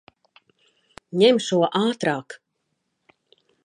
[1.25, 2.39] Ņem šo ātrāk!